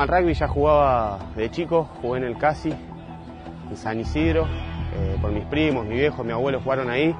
Al 0.00 0.08
rugby 0.08 0.32
ya 0.32 0.48
jugaba 0.48 1.18
de 1.36 1.50
chico, 1.50 1.86
jugué 2.00 2.20
en 2.20 2.24
el 2.24 2.38
Casi, 2.38 2.70
en 2.70 3.76
San 3.76 4.00
Isidro, 4.00 4.46
eh, 4.46 5.18
por 5.20 5.30
mis 5.30 5.44
primos, 5.44 5.84
mi 5.84 5.96
viejo, 5.96 6.24
mi 6.24 6.32
abuelo 6.32 6.58
jugaron 6.62 6.88
ahí. 6.88 7.14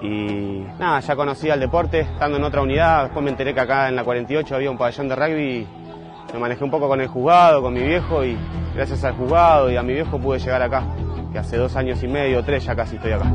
Y 0.00 0.64
nada, 0.78 1.00
ya 1.00 1.16
conocía 1.16 1.54
el 1.54 1.60
deporte, 1.60 2.02
estando 2.02 2.36
en 2.36 2.44
otra 2.44 2.62
unidad, 2.62 3.02
después 3.02 3.24
me 3.24 3.32
enteré 3.32 3.54
que 3.54 3.60
acá 3.60 3.88
en 3.88 3.96
la 3.96 4.04
48 4.04 4.54
había 4.54 4.70
un 4.70 4.78
pabellón 4.78 5.08
de 5.08 5.16
rugby 5.16 5.42
y 5.42 6.32
me 6.32 6.38
manejé 6.38 6.62
un 6.62 6.70
poco 6.70 6.86
con 6.86 7.00
el 7.00 7.08
juzgado, 7.08 7.60
con 7.60 7.74
mi 7.74 7.82
viejo 7.82 8.24
y 8.24 8.38
gracias 8.76 9.02
al 9.02 9.14
juzgado 9.14 9.68
y 9.68 9.76
a 9.76 9.82
mi 9.82 9.94
viejo 9.94 10.16
pude 10.16 10.38
llegar 10.38 10.62
acá, 10.62 10.84
que 11.32 11.40
hace 11.40 11.56
dos 11.56 11.74
años 11.74 12.00
y 12.04 12.06
medio, 12.06 12.44
tres 12.44 12.66
ya 12.66 12.76
casi 12.76 12.94
estoy 12.94 13.10
acá. 13.10 13.32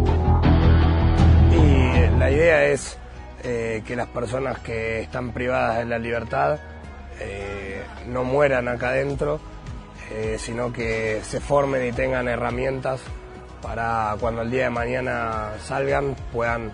Y 1.52 2.18
la 2.18 2.32
idea 2.32 2.64
es 2.68 2.98
eh, 3.44 3.84
que 3.86 3.98
las 3.98 4.08
personas 4.08 4.60
que 4.60 5.02
están 5.02 5.34
privadas 5.34 5.80
de 5.80 5.86
la 5.88 6.00
libertad 6.00 6.58
eh, 7.20 7.63
no 8.08 8.24
mueran 8.24 8.68
acá 8.68 8.90
adentro, 8.90 9.40
eh, 10.12 10.38
sino 10.40 10.72
que 10.72 11.22
se 11.24 11.40
formen 11.40 11.88
y 11.88 11.92
tengan 11.92 12.28
herramientas 12.28 13.02
para 13.62 14.16
cuando 14.20 14.42
el 14.42 14.52
día 14.52 14.66
de 14.66 14.70
mañana 14.70 15.52
salgan 15.64 16.16
puedan 16.32 16.72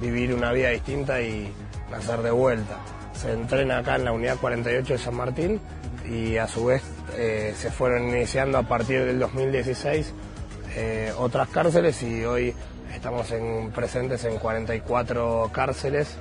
vivir 0.00 0.34
una 0.34 0.52
vida 0.52 0.70
distinta 0.70 1.20
y 1.20 1.52
nacer 1.90 2.20
de 2.20 2.30
vuelta. 2.30 2.76
Se 3.14 3.32
entrena 3.32 3.78
acá 3.78 3.96
en 3.96 4.04
la 4.04 4.12
unidad 4.12 4.36
48 4.38 4.92
de 4.92 4.98
San 4.98 5.14
Martín 5.14 5.60
y 6.08 6.36
a 6.36 6.46
su 6.46 6.66
vez 6.66 6.82
eh, 7.16 7.54
se 7.56 7.70
fueron 7.70 8.08
iniciando 8.10 8.58
a 8.58 8.62
partir 8.62 9.04
del 9.04 9.18
2016 9.18 10.12
eh, 10.76 11.12
otras 11.16 11.48
cárceles 11.48 12.02
y 12.02 12.24
hoy 12.24 12.54
estamos 12.94 13.30
en, 13.32 13.70
presentes 13.70 14.24
en 14.24 14.38
44 14.38 15.50
cárceles 15.52 16.18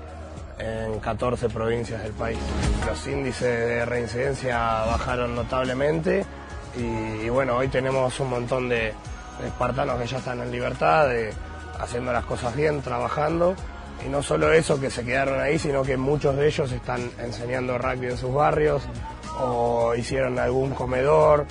en 0.60 1.00
14 1.00 1.50
provincias 1.50 2.02
del 2.04 2.14
país. 2.14 2.40
Los 2.86 3.08
índices 3.08 3.68
de 3.68 3.86
reincidencia 3.86 4.58
bajaron 4.58 5.36
notablemente 5.36 6.26
y, 6.78 7.30
bueno, 7.30 7.58
hoy 7.58 7.68
tenemos 7.70 8.20
un 8.20 8.30
montón 8.30 8.70
de, 8.70 8.94
espartanos 9.46 10.00
que 10.00 10.08
ya 10.08 10.18
están 10.18 10.42
en 10.42 10.52
libertad, 10.52 11.10
haciendo 11.80 12.12
las 12.12 12.26
cosas 12.26 12.56
bien, 12.56 12.82
trabajando. 12.82 13.56
Y 14.06 14.10
no 14.10 14.22
solo 14.22 14.52
eso, 14.52 14.80
que 14.80 14.90
se 14.90 15.04
quedaron 15.04 15.40
ahí, 15.40 15.58
sino 15.58 15.84
que 15.84 15.98
muchos 15.98 16.36
de 16.36 16.48
ellos 16.48 16.72
están 16.72 17.10
enseñando 17.20 17.78
rugby 17.78 18.08
en 18.08 18.18
sus 18.18 18.34
barrios 18.34 18.84
o 19.40 19.96
hicieron 19.96 20.38
algún 20.38 20.72
comedor. 20.72 21.46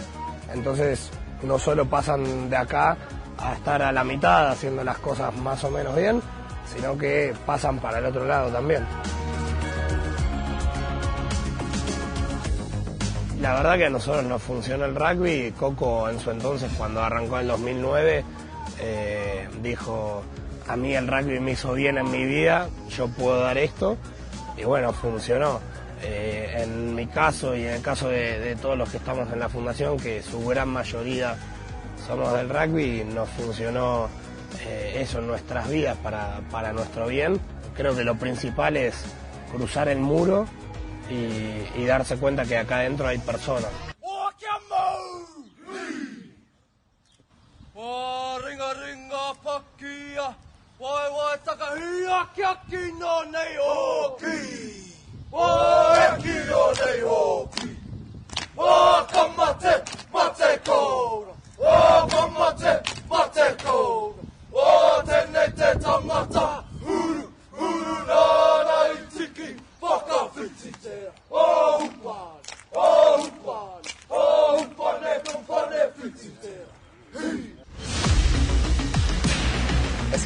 Entonces, 0.53 1.11
no 1.43 1.59
solo 1.59 1.87
pasan 1.87 2.51
de 2.51 2.57
acá 2.57 2.97
a 3.39 3.55
estar 3.55 3.83
a 3.83 3.93
la 3.93 4.05
mitad 4.05 4.51
haciendo 4.51 4.85
las 4.85 4.99
cosas 4.99 5.35
más 5.37 5.65
o 5.65 5.71
menos 5.71 5.97
bien, 5.97 6.23
sino 6.75 6.97
que 6.99 7.35
pasan 7.47 7.79
para 7.79 7.99
el 7.99 8.07
otro 8.07 8.25
lado 8.27 8.51
también. 8.51 8.85
La 13.41 13.55
verdad 13.55 13.77
que 13.77 13.87
a 13.87 13.91
nosotros 13.91 14.25
nos 14.25 14.43
funciona 14.43 14.87
el 14.87 14.95
rugby. 14.95 15.53
Coco 15.53 16.09
en 16.09 16.19
su 16.19 16.31
entonces, 16.31 16.73
cuando 16.79 17.03
arrancó 17.03 17.41
en 17.41 17.49
2009, 17.49 18.25
eh, 18.81 19.49
dijo, 19.63 20.23
a 20.67 20.77
mí 20.77 20.95
el 20.95 21.07
rugby 21.07 21.41
me 21.41 21.53
hizo 21.53 21.75
bien 21.75 21.99
en 21.99 22.11
mi 22.11 22.25
vida, 22.25 22.69
yo 22.89 23.09
puedo 23.09 23.41
dar 23.41 23.59
esto. 23.59 23.99
Y 24.57 24.65
bueno, 24.65 24.93
funcionó. 24.93 25.61
Eh, 26.03 26.63
en 26.63 26.95
mi 26.95 27.07
caso 27.07 27.57
y 27.57 27.65
en 27.65 27.75
el 27.75 27.83
caso 27.83 28.09
de, 28.09 28.57
todos 28.61 28.77
los 28.77 28.91
que 28.91 28.99
estamos 28.99 29.31
en 29.33 29.41
la 29.41 29.49
fundación, 29.49 29.99
que 29.99 30.23
su 30.23 30.45
gran 30.47 30.69
mayoría 30.69 31.37
somos 32.07 32.33
del 32.35 32.49
rugby, 32.49 33.05
nos 33.05 33.29
funcionó 33.31 34.09
eh, 34.67 34.99
eso 35.01 35.21
nuestras 35.21 35.69
vidas 35.69 35.97
para, 36.03 36.41
para 36.51 36.73
nuestro 36.73 37.07
bien. 37.07 37.41
Creo 37.77 37.97
que 37.97 38.05
lo 38.05 38.17
principal 38.17 38.77
es 38.77 39.05
cruzar 39.53 39.89
el 39.89 39.99
muro 39.99 40.47
y, 41.11 41.81
y 41.81 41.87
darse 41.87 42.17
cuenta 42.17 42.45
que 42.45 42.57
acá 42.57 42.79
adentro 42.79 43.07
hay 43.07 43.19
personas. 43.19 43.71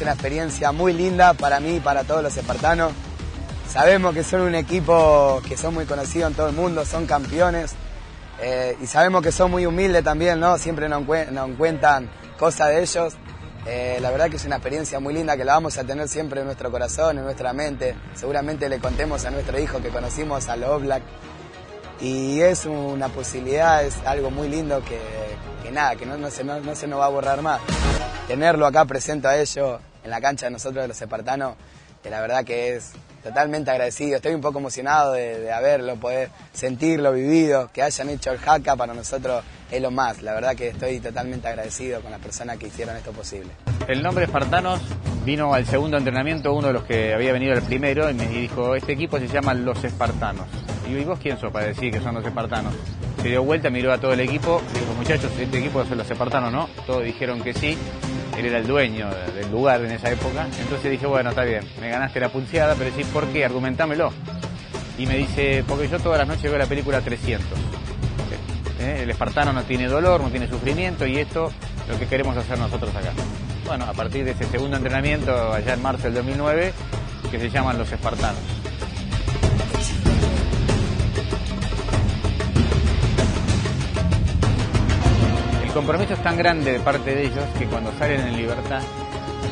Una 0.09 0.15
experiencia 0.15 0.71
muy 0.71 0.91
linda 0.91 1.35
para 1.35 1.59
mí 1.59 1.75
y 1.75 1.79
para 1.79 2.03
todos 2.03 2.23
los 2.23 2.35
espartanos. 2.35 2.91
Sabemos 3.67 4.15
que 4.15 4.23
son 4.23 4.41
un 4.41 4.55
equipo 4.55 5.39
que 5.47 5.55
son 5.55 5.75
muy 5.75 5.85
conocidos 5.85 6.31
en 6.31 6.35
todo 6.35 6.49
el 6.49 6.55
mundo, 6.55 6.83
son 6.83 7.05
campeones. 7.05 7.73
Eh, 8.41 8.75
y 8.81 8.87
sabemos 8.87 9.21
que 9.21 9.31
son 9.31 9.51
muy 9.51 9.67
humildes 9.67 10.03
también, 10.03 10.39
¿no? 10.39 10.57
Siempre 10.57 10.89
nos, 10.89 11.03
nos 11.31 11.49
cuentan 11.57 12.09
cosas 12.39 12.69
de 12.69 12.81
ellos. 12.81 13.13
Eh, 13.67 13.99
la 14.01 14.09
verdad 14.09 14.31
que 14.31 14.37
es 14.37 14.45
una 14.45 14.55
experiencia 14.55 14.99
muy 14.99 15.13
linda 15.13 15.37
que 15.37 15.45
la 15.45 15.53
vamos 15.53 15.77
a 15.77 15.83
tener 15.83 16.07
siempre 16.07 16.39
en 16.39 16.47
nuestro 16.47 16.71
corazón, 16.71 17.19
en 17.19 17.25
nuestra 17.25 17.53
mente. 17.53 17.93
Seguramente 18.15 18.67
le 18.67 18.79
contemos 18.79 19.25
a 19.25 19.29
nuestro 19.29 19.59
hijo 19.59 19.79
que 19.79 19.89
conocimos 19.89 20.49
a 20.49 20.55
los 20.55 20.81
Black. 20.81 21.03
Y 22.01 22.41
es 22.41 22.65
una 22.65 23.09
posibilidad, 23.09 23.83
es 23.83 23.95
algo 24.07 24.31
muy 24.31 24.47
lindo 24.47 24.81
que, 24.83 25.71
nada, 25.71 25.95
que 25.95 26.07
no, 26.07 26.17
no, 26.17 26.31
se, 26.31 26.43
no, 26.43 26.59
no 26.61 26.73
se 26.73 26.87
nos 26.87 26.99
va 26.99 27.05
a 27.05 27.09
borrar 27.09 27.43
más 27.43 27.61
tenerlo 28.27 28.67
acá 28.67 28.85
presente 28.85 29.27
a 29.27 29.39
ellos 29.39 29.79
en 30.09 30.11
la 30.11 30.21
cancha 30.21 30.47
de 30.47 30.51
nosotros 30.51 30.83
de 30.83 30.87
los 30.87 30.99
espartanos, 30.99 31.55
que 32.01 32.09
la 32.09 32.19
verdad 32.19 32.43
que 32.43 32.75
es 32.75 32.93
totalmente 33.21 33.69
agradecido. 33.69 34.15
Estoy 34.15 34.33
un 34.33 34.41
poco 34.41 34.59
emocionado 34.59 35.13
de, 35.13 35.51
haberlo, 35.51 35.95
poder 35.97 36.29
sentirlo, 36.51 37.13
vivido, 37.13 37.69
que 37.71 37.83
hayan 37.83 38.09
hecho 38.09 38.31
el 38.31 38.39
jaca 38.39 38.75
para 38.75 38.93
nosotros 38.93 39.43
es 39.69 39.81
lo 39.81 39.91
más. 39.91 40.23
La 40.23 40.33
verdad 40.33 40.55
que 40.55 40.69
estoy 40.69 40.99
totalmente 40.99 41.47
agradecido 41.47 42.01
con 42.01 42.11
las 42.11 42.19
personas 42.19 42.57
que 42.57 42.67
hicieron 42.67 42.95
esto 42.95 43.11
posible. 43.11 43.51
El 43.87 44.01
nombre 44.01 44.25
Espartanos 44.25 44.81
vino 45.25 45.53
al 45.53 45.65
segundo 45.65 45.97
entrenamiento, 45.97 46.53
uno 46.53 46.67
de 46.67 46.73
los 46.73 46.83
que 46.83 47.13
había 47.13 47.33
venido 47.33 47.53
al 47.53 47.61
primero, 47.61 48.09
y 48.09 48.13
me 48.15 48.27
dijo, 48.27 48.73
este 48.75 48.93
equipo 48.93 49.19
se 49.19 49.27
llama 49.27 49.53
Los 49.53 49.83
Espartanos. 49.83 50.47
Y 50.87 50.93
yo, 50.93 50.99
¿y 50.99 51.03
vos 51.03 51.19
quién 51.21 51.37
sos 51.37 51.51
para 51.51 51.67
decir 51.67 51.91
que 51.91 51.99
son 51.99 52.15
los 52.15 52.25
Espartanos? 52.25 52.73
Se 53.21 53.27
dio 53.27 53.43
vuelta, 53.43 53.69
miró 53.69 53.91
a 53.91 53.99
todo 53.99 54.13
el 54.13 54.21
equipo, 54.21 54.61
dijo, 54.73 54.93
muchachos, 54.95 55.31
este 55.37 55.59
equipo 55.59 55.85
son 55.85 55.97
los 55.97 56.09
Espartanos, 56.09 56.51
¿no? 56.51 56.69
Todos 56.87 57.03
dijeron 57.03 57.41
que 57.43 57.53
sí 57.53 57.77
él 58.39 58.47
era 58.47 58.59
el 58.59 58.67
dueño 58.67 59.09
del 59.35 59.51
lugar 59.51 59.81
en 59.83 59.91
esa 59.91 60.09
época. 60.09 60.47
Entonces 60.59 60.91
dije, 60.91 61.05
bueno, 61.05 61.29
está 61.29 61.43
bien, 61.43 61.63
me 61.79 61.89
ganaste 61.89 62.19
la 62.19 62.29
pulseada, 62.29 62.75
pero 62.75 62.89
decís, 62.89 63.05
¿por 63.07 63.27
qué? 63.27 63.45
Argumentámelo. 63.45 64.11
Y 64.97 65.05
me 65.05 65.17
dice, 65.17 65.63
porque 65.67 65.87
yo 65.87 65.99
todas 65.99 66.19
las 66.19 66.27
noches 66.27 66.43
veo 66.43 66.57
la 66.57 66.65
película 66.65 67.01
300. 67.01 67.47
¿Eh? 68.81 68.99
El 69.03 69.09
espartano 69.09 69.51
no 69.51 69.63
tiene 69.63 69.87
dolor, 69.87 70.21
no 70.21 70.29
tiene 70.29 70.47
sufrimiento 70.47 71.05
y 71.05 71.17
esto 71.17 71.51
es 71.83 71.89
lo 71.89 71.99
que 71.99 72.07
queremos 72.07 72.35
hacer 72.37 72.57
nosotros 72.57 72.95
acá. 72.95 73.11
Bueno, 73.65 73.85
a 73.85 73.93
partir 73.93 74.25
de 74.25 74.31
ese 74.31 74.45
segundo 74.45 74.77
entrenamiento, 74.77 75.53
allá 75.53 75.73
en 75.73 75.81
marzo 75.81 76.03
del 76.03 76.15
2009, 76.15 76.73
que 77.29 77.39
se 77.39 77.49
llaman 77.49 77.77
los 77.77 77.91
espartanos. 77.91 78.58
El 85.69 85.75
compromiso 85.75 86.15
es 86.15 86.23
tan 86.23 86.35
grande 86.35 86.71
de 86.71 86.79
parte 86.79 87.13
de 87.13 87.27
ellos 87.27 87.45
que 87.59 87.65
cuando 87.67 87.91
salen 87.99 88.21
en 88.21 88.37
libertad, 88.37 88.81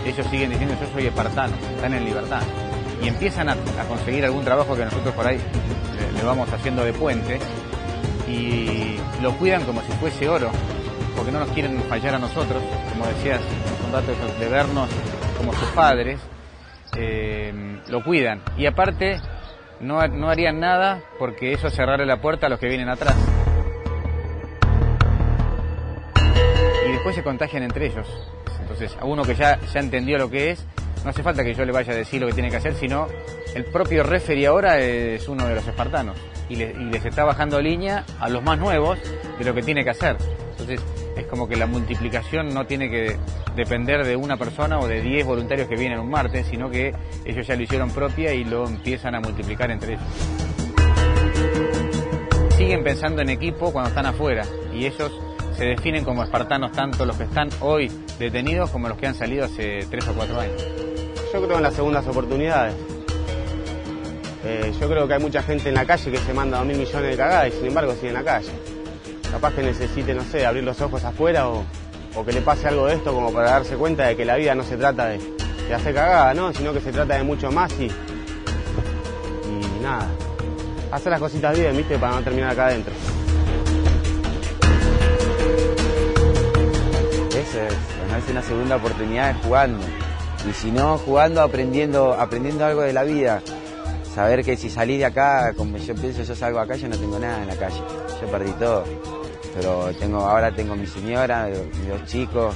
ellos 0.03 0.25
siguen 0.31 0.49
diciendo 0.49 0.75
yo 0.81 0.87
soy 0.91 1.05
espartano, 1.05 1.53
están 1.75 1.93
en 1.93 2.05
libertad. 2.05 2.41
Y 3.03 3.07
empiezan 3.07 3.49
a, 3.49 3.55
conseguir 3.87 4.25
algún 4.25 4.43
trabajo 4.43 4.75
que 4.75 4.83
nosotros 4.83 5.13
por 5.13 5.27
ahí 5.27 5.39
le, 6.15 6.23
vamos 6.23 6.51
haciendo 6.51 6.83
de 6.83 6.91
puente 6.91 7.37
y 8.27 8.97
lo 9.21 9.37
cuidan 9.37 9.63
como 9.63 9.79
si 9.83 9.91
fuese 9.91 10.27
oro, 10.27 10.49
porque 11.15 11.31
no 11.31 11.39
nos 11.39 11.49
quieren 11.49 11.79
fallar 11.83 12.15
a 12.15 12.19
nosotros, 12.19 12.63
como 12.89 13.05
decías 13.05 13.39
un 13.85 13.93
rato 13.93 14.11
de 14.39 14.49
vernos 14.49 14.89
como 15.37 15.53
sus 15.53 15.69
padres, 15.69 16.19
eh, 16.97 17.79
lo 17.89 18.03
cuidan. 18.03 18.41
Y 18.57 18.65
aparte, 18.65 19.21
no, 19.81 20.05
no 20.07 20.31
harían 20.31 20.59
nada 20.59 20.99
porque 21.19 21.53
eso 21.53 21.69
cerrarle 21.69 22.07
la 22.07 22.19
puerta 22.21 22.47
a 22.47 22.49
los 22.49 22.57
que 22.57 22.69
vienen 22.69 22.89
atrás. 22.89 23.15
Se 27.13 27.23
contagian 27.23 27.63
entre 27.63 27.87
ellos. 27.87 28.07
Entonces, 28.61 28.97
a 28.99 29.05
uno 29.05 29.23
que 29.23 29.35
ya, 29.35 29.59
ya 29.73 29.79
entendió 29.79 30.17
lo 30.17 30.29
que 30.29 30.51
es, 30.51 30.65
no 31.03 31.09
hace 31.11 31.23
falta 31.23 31.43
que 31.43 31.53
yo 31.53 31.65
le 31.65 31.71
vaya 31.71 31.93
a 31.93 31.95
decir 31.95 32.19
lo 32.21 32.27
que 32.27 32.33
tiene 32.33 32.49
que 32.49 32.57
hacer, 32.57 32.75
sino 32.75 33.07
el 33.55 33.65
propio 33.65 34.03
referee 34.03 34.47
ahora 34.47 34.79
es 34.79 35.27
uno 35.27 35.47
de 35.47 35.55
los 35.55 35.65
espartanos 35.67 36.17
y, 36.49 36.55
les 36.55 37.05
está 37.05 37.23
bajando 37.23 37.61
línea 37.61 38.05
a 38.19 38.29
los 38.29 38.43
más 38.43 38.57
nuevos 38.59 38.99
de 39.37 39.45
lo 39.45 39.53
que 39.53 39.61
tiene 39.61 39.83
que 39.83 39.91
hacer. 39.91 40.17
Entonces, 40.51 40.81
es 41.15 41.25
como 41.27 41.47
que 41.47 41.55
la 41.55 41.65
multiplicación 41.65 42.53
no 42.53 42.65
tiene 42.65 42.89
que 42.89 43.15
depender 43.55 44.05
de 44.05 44.15
una 44.15 44.37
persona 44.37 44.79
o 44.79 44.87
de 44.87 45.01
10 45.01 45.25
voluntarios 45.25 45.67
que 45.67 45.75
vienen 45.75 45.99
un 45.99 46.09
martes, 46.09 46.47
sino 46.47 46.69
que 46.69 46.93
ellos 47.25 47.47
ya 47.47 47.55
lo 47.55 47.63
hicieron 47.63 47.89
propia 47.91 48.33
y 48.33 48.43
lo 48.43 48.67
empiezan 48.67 49.15
a 49.15 49.19
multiplicar 49.19 49.71
entre 49.71 49.93
ellos. 49.93 50.05
Siguen 52.55 52.83
pensando 52.83 53.21
en 53.21 53.29
equipo 53.29 53.71
cuando 53.71 53.89
están 53.89 54.07
afuera 54.07 54.43
y 54.73 54.85
ellos 54.85 55.11
se 55.57 55.65
definen 55.65 56.05
como 56.05 56.23
espartanos 56.23 56.71
tanto 56.71 57.03
los 57.05 57.17
que 57.17 57.23
están 57.23 57.49
hoy 57.61 57.91
detenidos 58.19 58.69
como 58.69 58.87
los 58.87 58.97
que 58.97 59.07
han 59.07 59.15
salido 59.15 59.45
hace 59.45 59.87
tres 59.89 60.07
o 60.07 60.13
cuatro 60.13 60.39
años. 60.39 60.63
Yo 61.33 61.43
creo 61.43 61.57
en 61.57 61.63
las 61.63 61.73
segundas 61.73 62.07
oportunidades. 62.07 62.75
Eh, 64.45 64.71
yo 64.79 64.87
creo 64.87 65.07
que 65.07 65.15
hay 65.15 65.19
mucha 65.19 65.41
gente 65.41 65.69
en 65.69 65.75
la 65.75 65.85
calle 65.85 66.11
que 66.11 66.19
se 66.19 66.33
manda 66.33 66.59
dos 66.59 66.67
mil 66.67 66.77
millones 66.77 67.09
de 67.09 67.17
cagadas 67.17 67.47
y 67.47 67.51
sin 67.57 67.65
embargo 67.65 67.93
sigue 67.93 68.09
en 68.09 68.13
la 68.13 68.23
calle. 68.23 68.51
Capaz 69.31 69.53
que 69.55 69.63
necesite, 69.63 70.13
no 70.13 70.23
sé, 70.23 70.45
abrir 70.45 70.63
los 70.63 70.79
ojos 70.79 71.03
afuera 71.03 71.49
o, 71.49 71.65
que 72.23 72.31
le 72.31 72.41
pase 72.41 72.67
algo 72.67 72.87
de 72.87 72.95
esto 72.95 73.13
como 73.13 73.31
para 73.31 73.51
darse 73.51 73.75
cuenta 73.75 74.07
de 74.07 74.15
que 74.15 74.25
la 74.25 74.35
vida 74.37 74.55
no 74.55 74.63
se 74.63 74.77
trata 74.77 75.07
de, 75.07 75.19
hacer 75.73 75.93
cagada, 75.93 76.33
¿no? 76.33 76.53
Sino 76.53 76.71
que 76.71 76.81
se 76.81 76.91
trata 76.91 77.15
de 77.15 77.23
mucho 77.23 77.51
más 77.51 77.71
y, 77.79 77.85
y 77.85 79.83
nada. 79.83 80.07
Hacer 80.91 81.11
las 81.11 81.19
cositas 81.19 81.57
bien, 81.57 81.75
¿viste? 81.75 81.97
Para 81.97 82.15
no 82.15 82.21
terminar 82.21 82.51
acá 82.51 82.67
adentro. 82.67 82.93
Eso 87.57 87.65
es, 87.65 88.07
ganarse 88.07 88.31
una 88.31 88.41
segunda 88.43 88.75
oportunidad 88.75 89.35
jugando. 89.41 89.83
Y 90.47 90.53
si 90.53 90.71
no, 90.71 90.97
jugando, 90.99 91.41
aprendiendo, 91.41 92.13
aprendiendo 92.13 92.65
algo 92.65 92.81
de 92.81 92.93
la 92.93 93.03
vida 93.03 93.41
saber 94.13 94.43
que 94.43 94.57
si 94.57 94.69
salí 94.69 94.97
de 94.97 95.05
acá, 95.05 95.53
como 95.55 95.77
yo 95.77 95.93
pienso, 95.95 96.23
yo 96.23 96.35
salgo 96.35 96.59
acá, 96.59 96.75
yo 96.75 96.87
no 96.87 96.97
tengo 96.97 97.19
nada 97.19 97.41
en 97.41 97.47
la 97.47 97.55
calle. 97.55 97.81
Yo 98.21 98.27
perdí 98.27 98.51
todo. 98.53 98.83
Pero 99.55 99.91
tengo, 99.99 100.19
ahora 100.19 100.51
tengo 100.51 100.75
mi 100.75 100.87
señora, 100.87 101.47
mis 101.47 101.87
dos 101.87 102.03
chicos. 102.05 102.55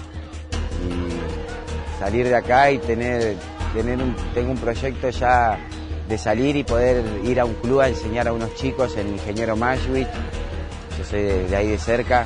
Y 0.88 2.00
salir 2.00 2.28
de 2.28 2.36
acá 2.36 2.72
y 2.72 2.78
tener, 2.80 3.38
tener 3.74 3.98
un, 4.00 4.16
tengo 4.34 4.52
un 4.52 4.58
proyecto 4.58 5.10
ya 5.10 5.60
de 6.08 6.18
salir 6.18 6.56
y 6.56 6.64
poder 6.64 7.04
ir 7.24 7.40
a 7.40 7.46
un 7.46 7.54
club 7.56 7.82
a 7.82 7.90
enseñar 7.90 8.28
a 8.28 8.34
unos 8.34 8.54
chicos, 8.56 8.98
el 8.98 9.08
ingeniero 9.08 9.56
Mashwitz, 9.56 10.10
yo 10.98 11.06
soy 11.06 11.22
de, 11.22 11.56
ahí 11.56 11.70
de 11.70 11.78
cerca, 11.78 12.26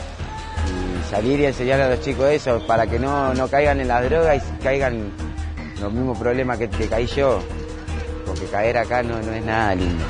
salir 1.06 1.40
y 1.40 1.46
enseñar 1.46 1.81
a 1.81 1.90
los 1.90 2.02
chicos 2.02 2.25
eso, 2.30 2.66
para 2.68 2.88
que 2.88 3.00
no, 3.00 3.34
no 3.34 3.48
caigan 3.48 3.80
en 3.80 3.88
las 3.88 4.04
drogas 4.04 4.44
y 4.44 4.63
caigan 4.63 5.12
los 5.81 5.92
mismos 5.92 6.18
problemas 6.18 6.57
que, 6.57 6.69
que 6.69 6.88
caí 6.88 7.06
yo 7.07 7.40
porque 8.25 8.46
caer 8.46 8.78
acá 8.78 9.04
no, 9.04 9.22
no 9.22 9.31
es 9.31 9.46
nada 9.46 9.75
lindo. 9.75 10.04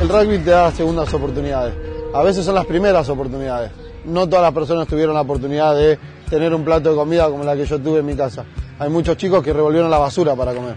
El 0.00 0.08
rugby 0.08 0.38
te 0.38 0.50
da 0.50 0.70
segundas 0.70 1.12
oportunidades. 1.14 1.74
A 2.12 2.22
veces 2.22 2.44
son 2.44 2.54
las 2.54 2.66
primeras 2.66 3.08
oportunidades. 3.08 3.72
No 4.04 4.28
todas 4.28 4.42
las 4.44 4.52
personas 4.52 4.86
tuvieron 4.86 5.14
la 5.14 5.22
oportunidad 5.22 5.74
de 5.74 5.98
tener 6.28 6.54
un 6.54 6.64
plato 6.64 6.90
de 6.90 6.96
comida 6.96 7.28
como 7.28 7.44
la 7.44 7.56
que 7.56 7.64
yo 7.64 7.80
tuve 7.80 8.00
en 8.00 8.06
mi 8.06 8.14
casa. 8.14 8.44
Hay 8.78 8.90
muchos 8.90 9.16
chicos 9.16 9.42
que 9.42 9.52
revolvieron 9.52 9.90
la 9.90 9.98
basura 9.98 10.34
para 10.36 10.52
comer. 10.52 10.76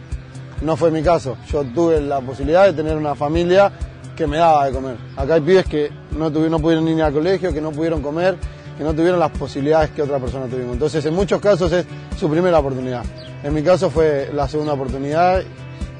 No 0.61 0.75
fue 0.75 0.89
mi 0.91 1.03
caso. 1.03 1.37
Yo 1.51 1.63
tuve 1.63 1.99
la 2.01 2.21
posibilidad 2.21 2.65
de 2.65 2.73
tener 2.73 2.95
una 2.95 3.15
familia 3.15 3.71
que 4.17 4.27
me 4.27 4.37
daba 4.37 4.65
de 4.65 4.73
comer. 4.73 4.97
Acá 5.15 5.35
hay 5.35 5.41
pibes 5.41 5.65
que 5.67 5.91
no, 6.11 6.29
tuvieron, 6.31 6.51
no 6.51 6.59
pudieron 6.59 6.87
ir 6.87 7.01
al 7.01 7.13
colegio, 7.13 7.53
que 7.53 7.61
no 7.61 7.71
pudieron 7.71 8.01
comer, 8.01 8.35
que 8.77 8.83
no 8.83 8.93
tuvieron 8.93 9.19
las 9.19 9.31
posibilidades 9.31 9.91
que 9.91 10.01
otra 10.01 10.19
persona 10.19 10.47
tuvimos. 10.47 10.73
Entonces, 10.73 11.05
en 11.05 11.13
muchos 11.13 11.39
casos 11.39 11.71
es 11.71 11.85
su 12.17 12.29
primera 12.29 12.59
oportunidad. 12.59 13.03
En 13.43 13.53
mi 13.53 13.61
caso 13.61 13.89
fue 13.89 14.29
la 14.33 14.47
segunda 14.47 14.73
oportunidad 14.73 15.43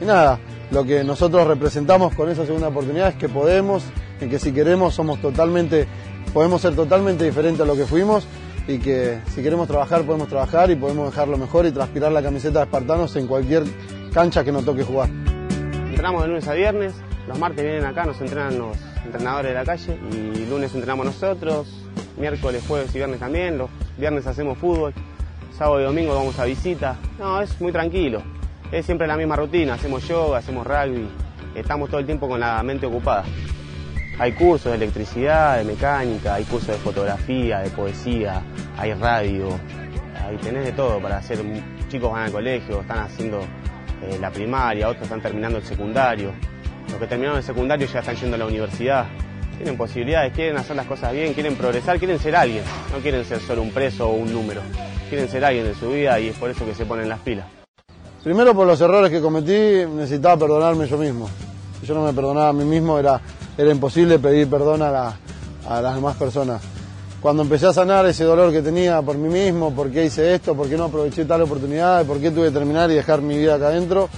y 0.02 0.06
nada, 0.06 0.40
lo 0.72 0.84
que 0.84 1.04
nosotros 1.04 1.48
representamos 1.48 2.14
con 2.16 2.30
esa 2.30 2.46
segunda 2.46 2.68
oportunidad 2.68 3.10
es 3.10 3.16
que 3.16 3.30
podemos, 3.30 3.84
en 4.20 4.30
que 4.30 4.40
si 4.40 4.52
queremos 4.52 4.96
somos 4.96 5.22
totalmente, 5.22 5.88
podemos 6.34 6.62
ser 6.62 6.76
totalmente 6.76 7.24
diferentes 7.24 7.62
a 7.62 7.66
lo 7.66 7.76
que 7.76 7.86
fuimos 7.86 8.28
y 8.68 8.80
que 8.80 9.20
si 9.34 9.42
queremos 9.42 9.68
trabajar 9.68 10.04
podemos 10.04 10.28
trabajar 10.28 10.70
y 10.72 10.76
podemos 10.76 11.10
dejarlo 11.12 11.38
mejor 11.38 11.66
y 11.66 11.72
transpirar 11.72 12.12
la 12.12 12.22
camiseta 12.22 12.60
de 12.60 12.66
espartanos 12.66 13.16
en 13.16 13.28
cualquier 13.28 13.64
cancha 14.12 14.44
que 14.44 14.52
nos 14.52 14.66
toque 14.66 14.84
jugar. 14.84 15.10
Entrenamos 15.88 16.24
de 16.24 16.28
lunes 16.28 16.48
a 16.48 16.54
viernes, 16.54 16.94
los 17.28 17.38
martes 17.38 17.64
vienen 17.64 17.86
acá, 17.86 18.06
nos 18.06 18.20
entrenan 18.22 18.58
los 18.58 18.78
entrenadores 19.06 19.52
de 19.52 19.58
la 19.58 19.66
calle 19.66 20.00
y 20.12 20.46
lunes 20.46 20.74
entrenamos 20.74 21.06
nosotros, 21.06 21.68
miércoles, 22.18 22.64
jueves 22.68 22.94
y 22.94 22.98
viernes 22.98 23.20
también, 23.20 23.58
los 23.58 23.70
viernes 23.98 24.26
hacemos 24.28 24.58
fútbol, 24.58 24.94
sábado 25.58 25.82
y 25.82 25.84
domingo 25.84 26.16
vamos 26.16 26.40
a 26.40 26.46
visita. 26.46 26.98
No, 27.20 27.42
es 27.42 27.60
muy 27.60 27.72
tranquilo 27.72 28.24
es 28.72 28.86
siempre 28.86 29.08
la 29.08 29.16
misma 29.16 29.36
rutina, 29.36 29.76
hacemos 29.76 30.08
yoga, 30.08 30.40
hacemos 30.40 30.68
rugby, 30.68 31.08
estamos 31.56 31.90
todo 31.90 32.00
el 32.00 32.06
tiempo 32.06 32.28
con 32.28 32.40
la 32.40 32.62
mente 32.64 32.86
ocupada. 32.86 33.24
Hay 34.20 34.34
cursos 34.34 34.72
de 34.72 34.76
electricidad, 34.76 35.58
de 35.58 35.64
mecánica, 35.64 36.36
hay 36.36 36.44
cursos 36.44 36.70
de 36.70 36.78
fotografía, 36.78 37.60
de 37.60 37.70
poesía, 37.70 38.42
hay 38.78 38.94
radio, 38.94 39.50
ahí 40.26 40.38
tenés 40.38 40.66
de 40.66 40.72
todo 40.72 41.00
para 41.00 41.18
hacer. 41.18 41.40
Chicos 41.88 42.12
van 42.12 42.24
al 42.24 42.32
colegio, 42.32 42.82
están 42.82 43.00
haciendo 43.00 43.40
eh, 44.02 44.18
la 44.20 44.32
primaria, 44.32 44.90
otros 44.90 45.04
están 45.04 45.22
terminando 45.22 45.60
el 45.60 45.64
secundario. 45.64 46.34
Los 46.90 47.00
que 47.00 47.08
terminaron 47.08 47.38
el 47.38 47.44
secundario 47.44 47.88
ya 47.88 48.00
están 48.00 48.16
yendo 48.16 48.36
a 48.36 48.40
la 48.40 48.46
universidad. 48.46 49.06
Tienen 49.58 49.78
posibilidades, 49.78 50.34
quieren 50.34 50.58
hacer 50.58 50.76
las 50.76 50.86
cosas 50.86 51.14
bien, 51.14 51.34
quieren 51.34 51.56
progresar, 51.56 51.98
quieren 51.98 52.20
ser 52.20 52.36
alguien. 52.36 52.64
No 52.92 53.00
quieren 53.00 53.26
ser 53.26 53.40
solo 53.40 53.62
un 53.62 53.72
preso 53.72 54.08
o 54.08 54.14
un 54.14 54.32
número. 54.32 54.62
Quieren 55.10 55.28
ser 55.30 55.44
alguien 55.44 55.66
en 55.66 55.76
su 55.76 55.90
vida 55.90 56.20
y 56.20 56.28
es 56.28 56.38
por 56.38 56.50
eso 56.50 56.66
que 56.66 56.76
se 56.76 56.86
ponen 56.86 57.10
las 57.10 57.20
pilas. 57.20 57.46
Primero 58.24 58.54
por 58.54 58.68
los 58.68 58.82
errores 58.82 59.10
que 59.10 59.22
cometí, 59.22 59.86
necesitaba 59.96 60.38
perdonarme 60.38 60.86
yo 60.88 60.98
mismo. 60.98 61.30
Si 61.80 61.86
yo 61.86 61.94
no 61.94 62.04
me 62.04 62.14
perdonaba 62.14 62.50
a 62.50 62.54
mí 62.54 62.66
mismo, 62.66 63.00
era, 63.00 63.22
era 63.58 63.72
imposible 63.72 64.20
pedir 64.20 64.50
perdón 64.50 64.82
a, 64.82 65.16
las 65.70 65.96
demás 65.96 66.18
personas. 66.18 66.62
Cuando 67.22 67.44
empecé 67.44 67.68
a 67.68 67.74
sanar 67.74 68.06
ese 68.06 68.24
dolor 68.24 68.52
que 68.52 68.62
tenía 68.62 69.02
por 69.02 69.18
mí 69.18 69.30
mismo, 69.30 69.74
por 69.74 69.90
qué 69.92 70.06
hice 70.06 70.36
esto, 70.36 70.56
por 70.56 70.68
qué 70.68 70.78
no 70.78 70.86
aproveché 70.86 71.26
tal 71.26 71.44
oportunidad, 71.44 72.06
por 72.06 72.20
qué 72.20 72.32
tuve 72.32 72.48
que 72.48 72.52
terminar 72.54 72.92
y 72.92 72.96
dejar 72.96 73.22
mi 73.22 73.38
vida 73.38 73.56
acá 73.56 73.68
adentro, 73.68 74.10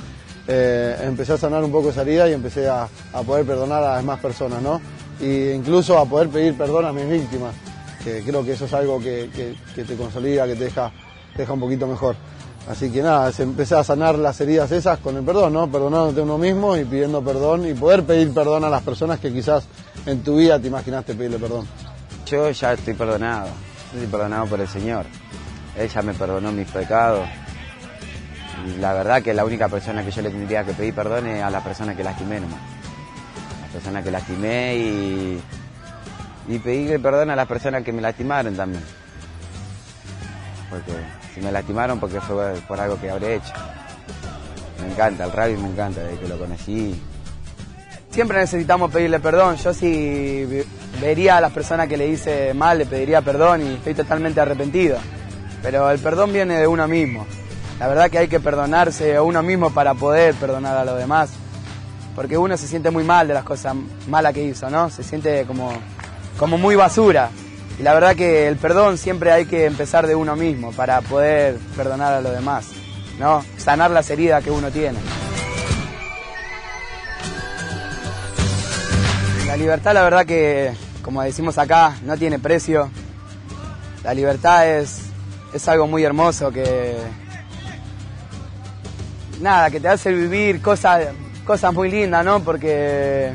eh, 0.52 0.98
empecé 1.04 1.34
a 1.34 1.38
sanar 1.38 1.64
un 1.64 1.72
poco 1.72 1.92
esa 1.92 2.02
herida 2.02 2.28
y 2.28 2.34
empecé 2.34 2.68
a, 2.68 2.88
poder 3.24 3.46
perdonar 3.46 3.84
a 3.84 3.90
las 3.90 3.98
demás 3.98 4.20
personas, 4.20 4.60
¿no? 4.64 4.82
E 5.22 5.54
incluso 5.56 5.96
a 5.96 6.06
poder 6.06 6.30
pedir 6.30 6.58
perdón 6.58 6.86
a 6.86 6.92
mis 6.92 7.08
víctimas, 7.08 7.54
que 8.04 8.24
creo 8.24 8.44
que 8.44 8.54
eso 8.54 8.66
es 8.66 8.74
algo 8.74 9.00
que, 9.00 9.30
te 9.76 9.96
consolida, 9.96 10.48
que 10.48 10.56
te 10.56 10.64
deja, 10.64 10.92
deja 11.38 11.54
un 11.54 11.60
poquito 11.60 11.86
mejor. 11.86 12.16
Así 12.68 12.90
que 12.90 13.04
nada, 13.04 13.32
empecé 13.38 13.76
a 13.76 13.84
sanar 13.84 14.18
las 14.18 14.42
heridas 14.42 14.72
esas 14.72 14.98
con 14.98 15.16
el 15.18 15.24
perdón, 15.24 15.54
¿no? 15.54 15.72
Perdonándote 15.72 16.22
a 16.22 16.24
uno 16.24 16.40
mismo 16.40 16.76
y 16.76 16.84
pidiendo 16.84 17.24
perdón 17.24 17.68
y 17.68 17.76
poder 17.76 18.04
pedir 18.04 18.34
perdón 18.34 18.64
a 18.64 18.72
las 18.72 18.82
personas 18.82 19.20
que 19.20 19.32
quizás 19.32 19.68
en 20.08 20.24
tu 20.24 20.38
vida 20.38 20.60
te 20.60 20.68
imaginaste 20.68 21.14
pedirle 21.14 21.38
perdón. 21.38 21.68
Yo 22.26 22.50
ya 22.50 22.74
estoy 22.74 22.96
perdonado, 22.96 23.50
estoy 23.94 24.08
perdonado 24.08 24.48
por 24.48 24.60
el 24.60 24.68
Señor. 24.68 25.06
Él 25.78 25.88
ya 25.88 26.02
me 26.02 26.16
perdonó 26.16 26.52
mis 26.52 26.68
pecados. 26.68 27.28
La 28.80 28.94
verdad 28.94 29.22
que 29.22 29.34
la 29.34 29.46
única 29.46 29.68
persona 29.70 30.04
que 30.04 30.12
yo 30.12 30.22
le 30.22 30.30
tendría 30.30 30.64
que 30.64 30.74
pedir 30.74 30.94
perdón 30.94 31.28
es 31.28 31.44
a 31.44 31.50
la 31.50 31.64
persona 31.64 31.96
que 31.96 32.04
lastimé 32.04 32.40
nomás. 32.40 32.60
A 32.60 33.68
la 33.68 33.74
persona 33.74 34.04
que 34.04 34.12
lastimé 34.12 34.76
y, 34.76 35.42
y 36.48 36.60
pedirle 36.60 37.00
perdón 37.00 37.30
a 37.30 37.36
las 37.36 37.48
personas 37.48 37.84
que 37.84 37.92
me 37.92 38.02
lastimaron 38.02 38.56
también. 38.56 38.84
Porque 40.70 40.92
si 41.34 41.42
me 41.42 41.52
lastimaron 41.52 42.00
porque 42.00 42.20
fue 42.22 42.56
por 42.68 42.80
algo 42.80 43.00
que 43.00 43.10
habré 43.10 43.36
hecho. 43.36 43.54
Me 44.82 44.92
encanta, 44.92 45.26
el 45.26 45.32
rugby 45.32 45.58
me 45.58 45.70
encanta, 45.70 46.02
desde 46.02 46.20
que 46.20 46.28
lo 46.28 46.38
conocí. 46.38 47.02
Siempre 48.12 48.40
necesitamos 48.40 48.92
pedirle 48.92 49.20
perdón. 49.20 49.56
Yo 49.58 49.74
si 49.74 50.64
vería 51.02 51.38
a 51.38 51.42
las 51.42 51.52
personas 51.52 51.88
que 51.88 51.98
le 51.98 52.08
hice 52.08 52.54
mal, 52.54 52.78
le 52.78 52.86
pediría 52.86 53.22
perdón 53.22 53.62
y 53.62 53.74
estoy 53.76 53.94
totalmente 53.94 54.42
arrepentido. 54.42 54.98
Pero 55.62 55.90
el 55.92 56.00
perdón 56.00 56.34
viene 56.34 56.58
de 56.58 56.68
uno 56.68 56.88
mismo. 56.88 57.26
La 57.80 57.88
verdad 57.88 58.12
que 58.12 58.18
hay 58.18 58.28
que 58.28 58.42
perdonarse 58.42 59.16
a 59.16 59.24
uno 59.24 59.42
mismo 59.42 59.72
para 59.72 59.94
poder 59.94 60.36
perdonar 60.36 60.76
a 60.76 60.84
los 60.84 60.98
demás. 60.98 61.30
Porque 62.14 62.38
uno 62.38 62.58
se 62.58 62.68
siente 62.68 62.92
muy 62.92 63.06
mal 63.06 63.30
de 63.30 63.34
las 63.34 63.46
cosas 63.46 63.74
malas 64.10 64.34
que 64.34 64.44
hizo, 64.44 64.70
¿no? 64.70 64.90
Se 64.90 65.02
siente 65.02 65.46
como, 65.46 65.72
como 66.38 66.58
muy 66.58 66.76
basura. 66.76 67.30
Y 67.80 67.84
la 67.84 67.94
verdad 67.94 68.18
que 68.18 68.50
el 68.50 68.58
perdón 68.58 68.98
siempre 68.98 69.32
hay 69.32 69.46
que 69.46 69.64
empezar 69.64 70.08
de 70.08 70.16
uno 70.16 70.36
mismo 70.36 70.74
para 70.74 71.00
poder 71.00 71.58
perdonar 71.78 72.14
a 72.14 72.20
los 72.20 72.34
demás, 72.34 72.68
¿no? 73.18 73.46
Sanar 73.58 73.92
las 73.92 74.10
heridas 74.10 74.44
que 74.44 74.52
uno 74.52 74.70
tiene. 74.70 75.00
La 79.48 79.56
libertad, 79.56 79.94
la 79.94 80.04
verdad 80.04 80.26
que, 80.26 80.74
como 81.02 81.22
decimos 81.22 81.58
acá, 81.58 81.96
no 82.04 82.18
tiene 82.18 82.40
precio. 82.40 82.92
La 84.04 84.14
libertad 84.14 84.68
es, 84.68 85.04
es 85.54 85.66
algo 85.70 85.88
muy 85.88 86.04
hermoso 86.04 86.52
que. 86.52 86.98
Nada, 89.40 89.70
que 89.70 89.80
te 89.80 89.88
hace 89.88 90.12
vivir 90.12 90.62
cosas, 90.62 91.08
cosas 91.46 91.74
muy 91.74 91.90
lindas, 91.90 92.26
¿no? 92.26 92.42
Porque 92.42 93.32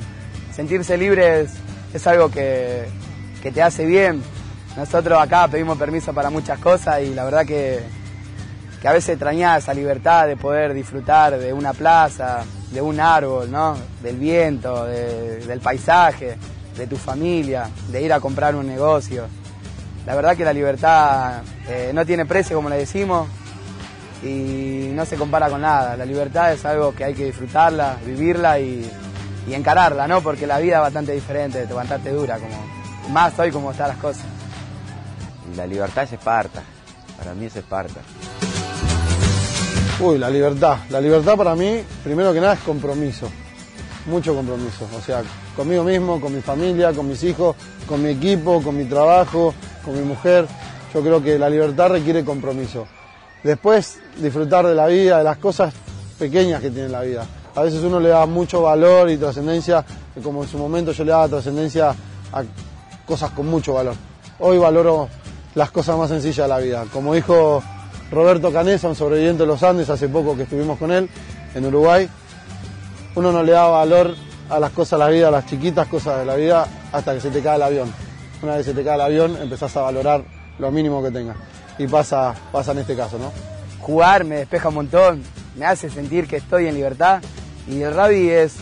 sentirse 0.55 0.97
libre 0.97 1.47
es, 1.93 2.07
algo 2.07 2.31
que, 2.31 2.85
que 3.43 3.51
te 3.51 3.63
hace 3.63 3.87
bien. 3.87 4.23
Nosotros 4.77 5.21
acá 5.21 5.47
pedimos 5.47 5.79
permiso 5.79 6.13
para 6.13 6.31
muchas 6.31 6.59
cosas 6.59 7.01
y 7.03 7.15
la 7.15 7.25
verdad 7.25 7.47
que, 7.47 7.81
a 8.85 8.93
veces 8.93 9.11
extrañás 9.11 9.63
esa 9.63 9.73
libertad 9.73 10.27
de 10.27 10.37
poder 10.37 10.75
disfrutar 10.75 11.39
de 11.39 11.55
una 11.55 11.73
plaza, 11.73 12.45
de 12.71 12.83
un 12.83 13.01
árbol, 13.01 13.51
¿no? 13.51 13.79
del 14.03 14.19
viento, 14.19 14.85
del 14.85 15.61
paisaje, 15.61 16.37
de 16.77 16.87
tu 16.87 16.97
familia, 16.97 17.71
de 17.89 18.03
ir 18.03 18.13
a 18.13 18.21
comprar 18.21 18.55
un 18.55 18.67
negocio. 18.67 19.27
La 20.05 20.15
verdad 20.15 20.37
que 20.37 20.45
la 20.45 20.53
libertad 20.53 21.41
eh, 21.67 21.93
no 21.95 22.05
tiene 22.05 22.27
precio, 22.27 22.57
como 22.57 22.69
le 22.69 22.77
decimos, 22.77 23.27
y 24.23 24.91
no 24.93 25.05
se 25.05 25.17
compara 25.17 25.49
con 25.49 25.61
nada. 25.61 25.97
La 25.97 26.05
libertad 26.05 26.53
es 26.53 26.65
algo 26.65 26.95
que 26.95 27.05
hay 27.05 27.15
que 27.15 27.27
disfrutarla, 27.27 27.97
vivirla 28.05 28.59
y, 28.59 28.91
y 29.49 29.55
encararla, 29.55 30.07
¿no? 30.07 30.21
Porque 30.21 30.47
la 30.47 30.59
vida 30.59 30.77
es 30.77 30.83
bastante 30.83 31.13
diferente, 31.13 31.65
te 31.65 31.71
aguantarte 31.71 32.11
dura, 32.11 32.39
como 32.39 32.57
más 33.13 33.39
hoy 33.39 33.51
como 33.51 33.71
están 33.71 33.89
las 33.89 33.99
cosas. 33.99 34.25
La 35.57 35.67
libertad 35.67 36.05
es 36.05 36.13
Esparta, 36.13 36.63
para 37.19 37.35
mí 37.35 37.47
es 37.47 37.57
Esparta. 37.57 38.01
Uy, 40.01 40.19
la 40.19 40.29
libertad. 40.29 40.79
La 40.91 41.01
libertad 41.01 41.37
para 41.37 41.55
mí, 41.55 41.81
primero 42.03 42.33
que 42.33 42.41
nada, 42.41 42.55
es 42.55 42.61
compromiso. 42.61 43.29
Mucho 44.07 44.35
compromiso. 44.35 44.89
O 44.97 45.01
sea, 45.01 45.23
conmigo 45.55 45.85
mismo, 45.85 46.21
con 46.21 46.35
mi 46.35 46.41
familia, 46.41 46.93
con 46.93 47.09
mis 47.09 47.23
hijos, 47.23 47.55
con 47.87 48.03
mi 48.03 48.11
equipo, 48.11 48.61
con 48.61 48.77
mi 48.77 48.87
trabajo, 48.87 49.55
con 49.85 49.97
mi 49.97 50.03
mujer. 50.03 50.47
Yo 50.93 51.01
creo 51.01 51.23
que 51.23 51.39
la 51.39 51.49
libertad 51.49 51.91
requiere 51.91 52.25
compromiso. 52.25 52.87
Después, 53.45 54.01
disfrutar 54.17 54.67
de 54.67 54.75
la 54.75 54.87
vida, 54.87 55.19
de 55.19 55.25
las 55.25 55.37
cosas 55.37 55.73
pequeñas 56.19 56.63
que 56.63 56.71
tiene 56.71 56.89
la 56.89 57.03
vida. 57.03 57.27
A 57.55 57.63
veces 57.63 57.83
uno 57.83 58.01
le 58.01 58.09
da 58.09 58.25
mucho 58.25 58.63
valor 58.63 59.11
y 59.11 59.19
trascendencia, 59.19 59.85
como 60.23 60.43
en 60.43 60.49
su 60.49 60.57
momento 60.57 60.93
yo 60.93 61.05
le 61.05 61.11
daba 61.11 61.29
trascendencia 61.29 61.91
a 62.33 62.43
cosas 63.07 63.31
con 63.33 63.47
mucho 63.47 63.75
valor. 63.75 63.95
Hoy 64.41 64.57
valoro 64.57 65.11
las 65.55 65.71
cosas 65.71 65.99
más 65.99 66.09
sencillas 66.09 66.47
de 66.47 66.49
la 66.49 66.59
vida. 66.59 66.87
Como 66.91 67.13
dijo 67.13 67.63
Roberto 68.11 68.51
Canesa, 68.51 68.89
un 68.89 68.97
sobreviviente 68.97 69.43
de 69.43 69.47
los 69.47 69.63
Andes, 69.63 69.91
hace 69.91 70.09
poco 70.09 70.35
que 70.35 70.45
estuvimos 70.45 70.79
con 70.79 70.91
él 70.91 71.09
en 71.55 71.67
Uruguay, 71.67 72.09
uno 73.15 73.31
no 73.31 73.43
le 73.43 73.53
da 73.53 73.67
valor 73.67 74.15
a 74.49 74.59
las 74.59 74.71
cosas 74.71 74.99
de 74.99 75.05
la 75.05 75.11
vida, 75.11 75.29
a 75.29 75.31
las 75.31 75.47
chiquitas 75.47 75.87
cosas 75.87 76.19
de 76.19 76.25
la 76.25 76.35
vida, 76.35 76.67
hasta 76.93 77.13
que 77.13 77.21
se 77.21 77.31
te 77.31 77.43
cae 77.43 77.57
el 77.57 77.63
avión. 77.63 77.93
Una 78.43 78.57
vez 78.57 78.65
se 78.65 78.73
te 78.73 78.83
cae 78.83 78.95
el 78.95 79.03
avión, 79.03 79.37
empezás 79.41 79.77
a 79.77 79.83
valorar 79.83 80.25
lo 80.59 80.71
mínimo 80.71 81.03
que 81.03 81.11
tengas. 81.11 81.37
Y 81.79 81.87
pasa, 81.87 82.35
pasa 82.53 82.73
en 82.73 82.79
este 82.79 82.97
caso, 82.97 83.19
¿no? 83.19 83.33
Jugar 83.81 84.25
me 84.25 84.37
despeja 84.37 84.69
un 84.69 84.77
montón, 84.77 85.23
me 85.57 85.67
hace 85.67 85.91
sentir 85.91 86.27
que 86.27 86.37
estoy 86.37 86.67
en 86.67 86.75
libertad 86.75 87.23
y 87.69 87.83
el 87.83 87.95
rugby 87.95 88.31
es, 88.31 88.57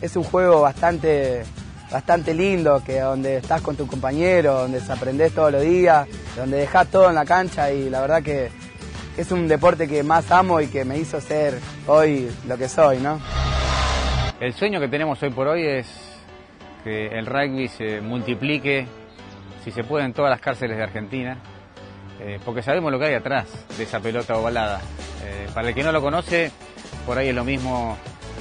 es 0.00 0.16
un 0.16 0.24
juego 0.24 0.60
bastante, 0.60 1.44
bastante 1.90 2.34
lindo, 2.34 2.82
que 2.84 3.00
donde 3.00 3.36
estás 3.36 3.62
con 3.62 3.76
tu 3.76 3.86
compañero, 3.86 4.54
donde 4.54 4.80
se 4.80 4.92
aprendés 4.92 5.32
todos 5.32 5.52
los 5.52 5.62
días, 5.62 6.06
donde 6.36 6.58
dejás 6.58 6.88
todo 6.88 7.08
en 7.08 7.14
la 7.14 7.24
cancha 7.24 7.70
y 7.72 7.88
la 7.90 8.00
verdad 8.00 8.22
que 8.22 8.50
es 9.16 9.32
un 9.32 9.48
deporte 9.48 9.88
que 9.88 10.02
más 10.02 10.30
amo 10.30 10.60
y 10.60 10.68
que 10.68 10.84
me 10.84 10.96
hizo 10.98 11.20
ser 11.20 11.58
hoy 11.86 12.30
lo 12.46 12.56
que 12.56 12.68
soy, 12.68 12.98
¿no? 12.98 13.20
El 14.40 14.54
sueño 14.54 14.78
que 14.78 14.86
tenemos 14.86 15.20
hoy 15.22 15.30
por 15.30 15.48
hoy 15.48 15.66
es 15.66 15.88
que 16.84 17.08
el 17.08 17.26
rugby 17.26 17.66
se 17.66 18.00
multiplique, 18.00 18.86
si 19.64 19.72
se 19.72 19.82
puede, 19.82 20.04
en 20.04 20.12
todas 20.12 20.30
las 20.30 20.40
cárceles 20.40 20.76
de 20.76 20.84
Argentina, 20.84 21.38
eh, 22.20 22.40
porque 22.44 22.62
sabemos 22.62 22.90
lo 22.90 22.98
que 22.98 23.06
hay 23.06 23.14
atrás 23.14 23.46
de 23.76 23.84
esa 23.84 24.00
pelota 24.00 24.36
ovalada. 24.36 24.80
Eh, 25.24 25.48
para 25.54 25.68
el 25.68 25.74
que 25.74 25.82
no 25.82 25.92
lo 25.92 26.00
conoce, 26.00 26.50
por 27.06 27.18
ahí 27.18 27.28
es 27.28 27.34
lo 27.34 27.44
mismo 27.44 27.96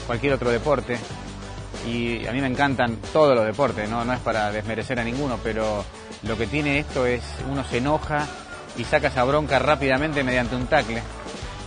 cualquier 0.05 0.33
otro 0.33 0.49
deporte. 0.49 0.97
Y 1.87 2.25
a 2.27 2.31
mí 2.31 2.41
me 2.41 2.47
encantan 2.47 2.97
todos 3.13 3.35
los 3.35 3.45
deportes, 3.45 3.89
¿no? 3.89 4.03
no 4.03 4.13
es 4.13 4.19
para 4.19 4.51
desmerecer 4.51 4.99
a 4.99 5.03
ninguno, 5.03 5.39
pero 5.43 5.85
lo 6.23 6.37
que 6.37 6.47
tiene 6.47 6.79
esto 6.79 7.05
es 7.05 7.23
uno 7.49 7.63
se 7.63 7.77
enoja 7.77 8.27
y 8.77 8.83
saca 8.83 9.07
esa 9.07 9.23
bronca 9.23 9.59
rápidamente 9.59 10.23
mediante 10.23 10.55
un 10.55 10.67
tacle. 10.67 11.01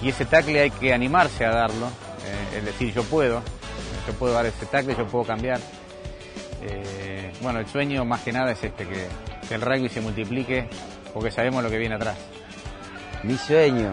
Y 0.03 0.09
ese 0.11 0.25
tacle 0.25 0.61
hay 0.61 0.71
que 0.71 0.93
animarse 0.93 1.45
a 1.45 1.51
darlo, 1.51 1.87
eh, 1.87 2.59
es 2.59 2.65
decir, 2.65 2.93
yo 2.93 3.03
puedo, 3.05 3.43
yo 4.07 4.13
puedo 4.15 4.35
dar 4.35 4.47
ese 4.47 4.67
tackle, 4.67 4.97
yo 4.97 5.07
puedo 5.07 5.25
cambiar. 5.25 5.61
Bueno, 7.41 7.59
el 7.59 7.67
sueño 7.67 8.05
más 8.05 8.21
que 8.21 8.33
nada 8.33 8.53
es 8.53 8.63
este, 8.63 8.87
que, 8.87 9.07
que 9.49 9.55
el 9.55 9.63
rugby 9.63 9.89
se 9.89 10.03
multiplique 10.03 10.69
porque 11.13 11.31
sabemos 11.31 11.63
lo 11.63 11.71
que 11.71 11.79
viene 11.79 11.95
atrás. 11.95 12.17
Mi 13.23 13.37
sueño, 13.37 13.93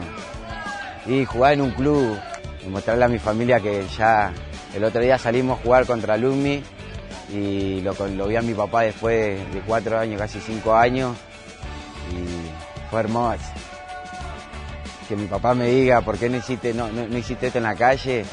y 1.06 1.26
jugar 1.26 1.54
en 1.54 1.62
un 1.62 1.72
club, 1.72 2.18
y 2.66 2.70
mostrarle 2.70 3.06
a 3.06 3.08
mi 3.08 3.20
familia 3.20 3.60
que 3.60 3.86
ya 3.98 4.32
el 4.74 4.84
otro 4.84 5.02
día 5.02 5.18
salimos 5.18 5.60
a 5.60 5.64
jugar 5.64 5.86
contra 5.86 6.16
Alumni 6.16 6.64
y 7.30 7.82
lo, 7.82 7.94
vi 8.28 8.36
a 8.36 8.42
mi 8.42 8.54
papá 8.54 8.82
después 8.82 9.40
de 9.54 9.62
cuatro 9.62 9.98
años, 10.00 10.20
casi 10.20 10.40
cinco 10.40 10.76
años, 10.76 11.16
y 12.12 12.90
fue 12.90 13.02
hermoso. 13.02 13.44
Que 15.08 15.16
mi 15.16 15.28
papá 15.28 15.54
me 15.54 15.68
diga 15.68 16.02
por 16.02 16.18
qué 16.18 16.30
no 16.30 16.38
hiciste, 16.38 16.74
no, 16.74 16.90
hiciste 17.18 17.48
esto 17.48 17.60
en 17.60 17.64
la 17.64 17.76
calle, 17.76 18.26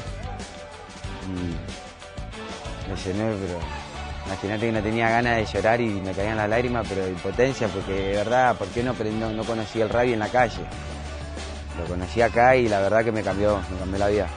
me 2.89 2.97
llené, 2.97 3.35
pero 3.41 3.84
imagínate 4.27 4.67
que 4.67 4.73
no 4.73 4.83
tenía 4.83 5.09
ganas 5.11 5.37
de 5.37 5.47
llorar 5.47 5.81
y 5.81 5.89
me 5.89 6.13
caían 6.13 6.37
las 6.37 6.49
lágrimas, 6.49 6.87
pero 6.89 7.05
de 7.05 7.11
impotencia, 7.11 7.69
porque 7.69 7.93
de 7.93 8.17
verdad, 8.17 8.57
¿por 8.57 8.69
qué 8.69 8.83
no, 8.83 8.93
no, 8.93 9.31
no 9.31 9.45
conocí 9.45 9.81
el 9.81 9.89
rugby 9.89 10.15
en 10.15 10.19
la 10.19 10.29
calle? 10.29 10.65
Lo 11.79 11.85
conocí 11.87 12.23
acá 12.23 12.57
y 12.57 12.69
la 12.69 12.81
verdad 12.81 13.05
que 13.05 13.13
me 13.13 13.23
cambió, 13.23 13.61
me 13.71 13.79
cambió 13.79 13.99
la 13.99 14.09
vida. 14.09 14.29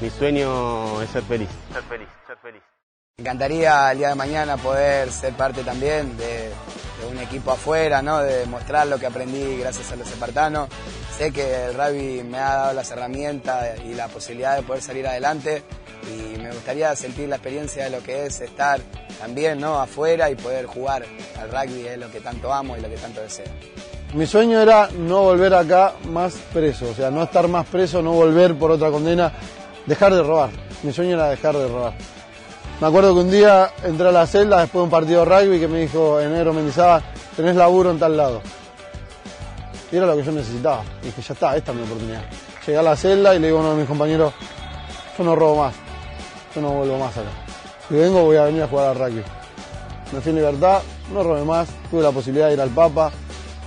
Mi 0.00 0.10
sueño 0.10 1.02
es 1.02 1.10
ser 1.10 1.22
feliz. 1.22 1.48
Ser 1.72 1.82
feliz, 1.84 2.08
ser 2.26 2.36
feliz. 2.38 2.62
Me 3.18 3.22
encantaría 3.22 3.92
el 3.92 3.98
día 3.98 4.08
de 4.10 4.14
mañana 4.14 4.56
poder 4.56 5.10
ser 5.10 5.32
parte 5.32 5.64
también 5.64 6.16
de, 6.16 6.52
de 7.00 7.06
un 7.10 7.18
equipo 7.18 7.50
afuera, 7.50 8.02
¿no? 8.02 8.18
de 8.18 8.46
mostrar 8.46 8.86
lo 8.86 8.98
que 8.98 9.06
aprendí 9.06 9.58
gracias 9.58 9.90
a 9.92 9.96
los 9.96 10.08
espartanos. 10.08 10.68
Sé 11.16 11.32
que 11.32 11.66
el 11.66 11.74
rugby 11.74 12.22
me 12.22 12.38
ha 12.38 12.54
dado 12.54 12.72
las 12.74 12.90
herramientas 12.90 13.80
y 13.84 13.94
la 13.94 14.08
posibilidad 14.08 14.56
de 14.56 14.62
poder 14.62 14.82
salir 14.82 15.06
adelante 15.06 15.62
y 16.08 16.38
me 16.38 16.50
gustaría 16.50 16.94
sentir 16.96 17.28
la 17.28 17.36
experiencia 17.36 17.84
de 17.84 17.90
lo 17.90 18.02
que 18.02 18.26
es 18.26 18.40
estar 18.40 18.80
también 19.18 19.60
¿no? 19.60 19.80
afuera 19.80 20.30
y 20.30 20.34
poder 20.34 20.66
jugar 20.66 21.04
al 21.40 21.50
rugby, 21.50 21.86
es 21.86 21.98
lo 21.98 22.10
que 22.10 22.20
tanto 22.20 22.52
amo 22.52 22.76
y 22.76 22.80
lo 22.80 22.88
que 22.88 22.96
tanto 22.96 23.20
deseo. 23.20 23.46
Mi 24.14 24.26
sueño 24.26 24.60
era 24.60 24.88
no 24.96 25.22
volver 25.22 25.54
acá 25.54 25.94
más 26.08 26.34
preso, 26.52 26.90
o 26.90 26.94
sea, 26.94 27.10
no 27.10 27.22
estar 27.22 27.48
más 27.48 27.66
preso, 27.66 28.02
no 28.02 28.12
volver 28.12 28.56
por 28.56 28.70
otra 28.70 28.90
condena, 28.90 29.32
dejar 29.84 30.14
de 30.14 30.22
robar. 30.22 30.50
Mi 30.82 30.92
sueño 30.92 31.14
era 31.14 31.28
dejar 31.28 31.56
de 31.56 31.66
robar. 31.66 31.94
Me 32.80 32.86
acuerdo 32.86 33.14
que 33.14 33.20
un 33.20 33.30
día 33.30 33.70
entré 33.84 34.08
a 34.08 34.12
la 34.12 34.26
celda 34.26 34.60
después 34.60 34.80
de 34.80 34.84
un 34.84 34.90
partido 34.90 35.24
de 35.24 35.26
rugby 35.26 35.58
que 35.58 35.66
me 35.66 35.80
dijo 35.80 36.20
Enero 36.20 36.52
Mendizábal, 36.52 37.02
tenés 37.34 37.56
laburo 37.56 37.90
en 37.90 37.98
tal 37.98 38.16
lado. 38.16 38.42
Y 39.90 39.96
era 39.96 40.06
lo 40.06 40.16
que 40.16 40.22
yo 40.22 40.32
necesitaba. 40.32 40.82
Y 41.02 41.06
dije, 41.06 41.22
ya 41.22 41.34
está, 41.34 41.56
esta 41.56 41.72
es 41.72 41.78
mi 41.78 41.84
oportunidad. 41.84 42.22
Llegué 42.66 42.78
a 42.78 42.82
la 42.82 42.96
celda 42.96 43.34
y 43.34 43.38
le 43.38 43.46
digo 43.46 43.58
a 43.58 43.60
uno 43.62 43.70
de 43.70 43.76
mis 43.76 43.88
compañeros, 43.88 44.34
yo 45.16 45.24
no 45.24 45.34
robo 45.34 45.62
más, 45.62 45.74
yo 46.56 46.62
no 46.62 46.70
vuelvo 46.70 46.98
más 46.98 47.16
acá. 47.16 47.28
Si 47.86 47.94
vengo 47.94 48.24
voy 48.24 48.36
a 48.36 48.44
venir 48.44 48.62
a 48.62 48.68
jugar 48.68 48.88
al 48.88 48.96
rugby. 48.96 49.22
Me 50.12 50.20
fui 50.20 50.30
en 50.30 50.36
libertad, 50.36 50.80
no 51.12 51.22
robé 51.22 51.44
más, 51.44 51.68
tuve 51.90 52.02
la 52.02 52.10
posibilidad 52.10 52.48
de 52.48 52.54
ir 52.54 52.60
al 52.60 52.70
Papa, 52.70 53.12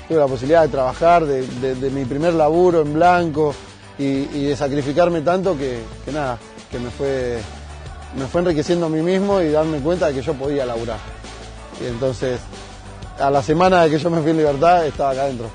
tuve 0.07 0.17
la 0.17 0.27
posibilidad 0.27 0.63
de 0.63 0.69
trabajar, 0.69 1.25
de, 1.25 1.89
mi 1.91 2.05
primer 2.05 2.33
laburo 2.33 2.81
en 2.81 2.93
blanco 2.93 3.53
y, 3.97 4.23
de 4.23 4.55
sacrificarme 4.55 5.21
tanto 5.21 5.55
que, 5.57 5.79
que, 6.03 6.11
nada, 6.11 6.39
que 6.71 6.79
me 6.79 6.89
fue, 6.89 7.39
me 8.17 8.25
fue 8.25 8.41
enriqueciendo 8.41 8.87
a 8.87 8.89
mí 8.89 9.01
mismo 9.01 9.39
y 9.39 9.51
darme 9.51 9.79
cuenta 9.79 10.07
de 10.07 10.15
que 10.15 10.21
yo 10.21 10.33
podía 10.33 10.65
laburar. 10.65 10.97
Y 11.81 11.85
entonces, 11.85 12.39
a 13.19 13.29
la 13.29 13.43
semana 13.43 13.83
de 13.83 13.91
que 13.91 13.99
yo 13.99 14.09
me 14.09 14.21
fui 14.21 14.31
en 14.31 14.37
libertad, 14.37 14.85
estaba 14.87 15.11
acá 15.11 15.23
adentro. 15.23 15.49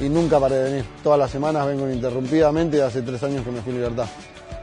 Y 0.00 0.08
nunca 0.08 0.40
paré 0.40 0.56
de 0.56 0.64
venir. 0.64 0.84
Todas 1.02 1.18
las 1.18 1.30
semanas 1.30 1.66
vengo 1.66 1.86
ininterrumpidamente 1.86 2.78
y 2.78 2.80
hace 2.80 3.02
tres 3.02 3.22
años 3.22 3.44
que 3.44 3.50
me 3.50 3.60
fui 3.60 3.72
en 3.72 3.78
libertad. 3.78 4.06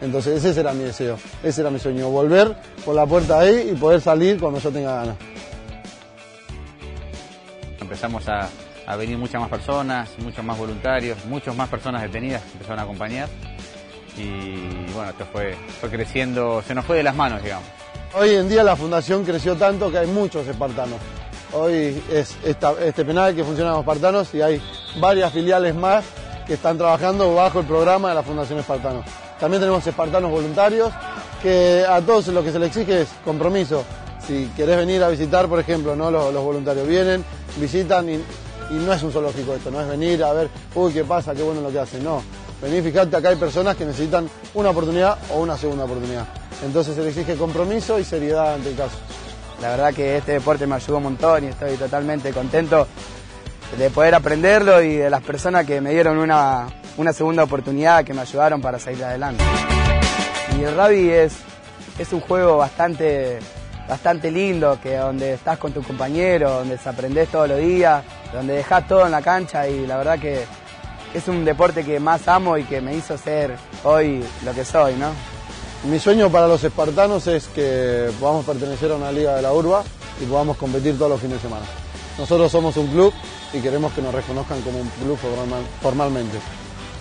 Entonces 0.02 0.44
ese 0.44 0.60
era 0.60 0.74
mi 0.74 0.84
deseo, 0.84 1.18
ese 1.44 1.62
era 1.62 1.70
mi 1.70 1.80
sueño, 1.80 2.10
volver 2.10 2.56
por 2.84 2.96
la 2.96 3.06
puerta 3.06 3.40
ahí 3.40 3.70
y 3.72 3.76
poder 3.76 4.02
salir 4.02 4.40
cuando 4.40 4.60
yo 4.60 4.72
tenga 4.72 4.96
ganas. 4.96 5.16
Empezamos 7.80 8.28
a, 8.28 8.50
a 8.88 8.96
venir 8.96 9.18
muchas 9.18 9.40
más 9.40 9.50
personas, 9.50 10.10
muchos 10.18 10.44
más 10.44 10.58
voluntarios, 10.58 11.24
muchas 11.26 11.56
más 11.56 11.70
personas 11.70 12.02
detenidas 12.02 12.42
que 12.42 12.54
empezaron 12.54 12.80
a 12.80 12.84
acompañar. 12.84 13.30
Y 14.18 14.92
bueno, 14.94 15.12
esto 15.12 15.26
fue, 15.32 15.56
fue 15.80 15.90
creciendo, 15.90 16.64
se 16.68 16.74
nos 16.74 16.84
fue 16.84 16.98
de 16.98 17.04
las 17.04 17.16
manos, 17.16 17.44
digamos. 17.44 17.68
Hoy 18.14 18.32
en 18.32 18.50
día 18.50 18.64
la 18.64 18.76
fundación 18.76 19.24
creció 19.24 19.56
tanto 19.56 19.92
que 19.92 20.00
hay 20.00 20.08
muchos 20.08 20.48
espartanos. 20.48 20.98
Hoy 21.54 22.02
es 22.12 22.38
esta, 22.44 22.74
este 22.84 23.06
penal 23.06 23.36
que 23.36 23.44
funciona 23.44 23.72
con 23.72 23.82
espartanos 23.82 24.34
y 24.34 24.42
hay 24.42 24.62
varias 25.00 25.32
filiales 25.32 25.76
más 25.76 26.04
que 26.48 26.56
están 26.56 26.78
trabajando 26.78 27.36
bajo 27.36 27.60
el 27.60 27.66
programa 27.66 28.10
de 28.10 28.16
la 28.16 28.24
Fundación 28.24 28.60
Espartanos. 28.60 29.06
También 29.42 29.60
tenemos 29.60 29.86
espartanos 29.88 30.30
voluntarios 30.30 30.94
que 31.42 31.84
a 31.90 32.00
todos 32.00 32.28
lo 32.28 32.44
que 32.44 32.52
se 32.52 32.60
les 32.60 32.68
exige 32.68 33.02
es 33.02 33.10
compromiso. 33.26 33.84
Si 34.28 34.46
querés 34.56 34.78
venir 34.78 35.04
a 35.04 35.10
visitar, 35.10 35.48
por 35.48 35.60
ejemplo, 35.60 35.96
¿no? 35.96 36.12
los, 36.12 36.32
los 36.32 36.44
voluntarios 36.44 36.88
vienen, 36.88 37.26
visitan 37.60 38.08
y, 38.08 38.24
no 38.70 38.94
es 38.94 39.02
un 39.02 39.12
zoológico 39.12 39.56
esto, 39.56 39.72
no 39.72 39.82
es 39.82 39.88
venir 39.88 40.24
a 40.24 40.32
ver, 40.32 40.48
uy, 40.76 40.94
qué 40.94 41.04
pasa, 41.04 41.34
qué 41.34 41.42
bueno 41.42 41.60
lo 41.60 41.72
que 41.72 41.80
hacen, 41.80 42.04
no. 42.04 42.22
Vení, 42.62 42.84
fíjate, 42.84 43.18
acá 43.18 43.30
hay 43.30 43.36
personas 43.36 43.76
que 43.76 43.84
necesitan 43.84 44.30
una 44.54 44.70
oportunidad 44.70 45.18
o 45.32 45.40
una 45.40 45.58
segunda 45.58 45.86
oportunidad. 45.86 46.28
Entonces 46.64 46.94
se 46.94 47.04
les 47.04 47.18
exige 47.18 47.36
compromiso 47.36 47.98
y 47.98 48.04
seriedad 48.04 48.54
ante 48.54 48.70
el 48.70 48.76
caso. 48.76 48.98
La 49.60 49.70
verdad 49.70 49.92
que 49.92 50.18
este 50.18 50.34
deporte 50.34 50.68
me 50.68 50.76
ayudó 50.76 50.98
un 50.98 51.04
montón 51.04 51.46
y 51.46 51.48
estoy 51.48 51.78
totalmente 51.78 52.32
contento 52.32 52.88
de 53.76 53.90
poder 53.90 54.14
aprenderlo 54.14 54.84
y 54.84 54.98
de 54.98 55.10
las 55.10 55.24
personas 55.24 55.66
que 55.66 55.82
me 55.82 55.90
dieron 55.90 56.20
una, 56.20 56.68
una 56.98 57.14
segunda 57.14 57.44
oportunidad, 57.44 58.04
que 58.04 58.14
me 58.14 58.22
ayudaron 58.22 58.62
para 58.62 58.80
salir 58.80 59.04
adelante. 59.04 59.44
Y 60.58 60.64
el 60.64 60.76
rugby 60.76 61.10
es, 61.10 61.34
es 61.98 62.12
un 62.14 62.20
juego 62.20 62.58
bastante, 62.58 63.40
bastante 63.88 64.32
lindo, 64.32 64.80
que 64.82 64.98
donde 64.98 65.34
estás 65.34 65.58
con 65.58 65.72
tu 65.72 65.82
compañero, 65.82 66.52
donde 66.52 66.80
aprendés 66.86 67.30
todos 67.30 67.50
los 67.50 67.60
días, 67.60 68.04
donde 68.34 68.54
dejás 68.54 68.88
todo 68.88 69.06
en 69.06 69.12
la 69.12 69.22
cancha 69.22 69.68
y 69.68 69.86
la 69.88 69.98
verdad 69.98 70.20
que 70.20 70.46
es 71.14 71.28
un 71.28 71.44
deporte 71.44 71.84
que 71.84 72.00
más 72.00 72.28
amo 72.28 72.58
y 72.58 72.64
que 72.64 72.82
me 72.82 72.96
hizo 72.96 73.18
ser 73.18 73.56
hoy 73.84 74.24
lo 74.46 74.54
que 74.54 74.64
soy, 74.64 74.96
¿no? 74.96 75.10
Mi 75.90 76.00
sueño 76.00 76.30
para 76.30 76.48
los 76.48 76.64
espartanos 76.64 77.26
es 77.28 77.48
que 77.48 78.12
podamos 78.20 78.46
pertenecer 78.46 78.92
a 78.92 78.96
una 78.96 79.12
liga 79.12 79.36
de 79.36 79.42
la 79.42 79.52
urba 79.52 79.84
y 80.22 80.26
podamos 80.26 80.58
competir 80.58 80.96
todos 80.98 81.12
los 81.12 81.20
fines 81.20 81.38
de 81.38 81.50
semana. 81.50 81.66
Nosotros 82.18 82.52
somos 82.52 82.78
un 82.78 82.88
club 82.88 83.12
y 83.52 83.60
queremos 83.60 83.92
que 83.94 84.02
nos 84.02 84.14
reconozcan 84.14 84.62
como 84.62 84.80
un 84.80 84.88
club 84.88 85.18
formalmente. 85.82 86.38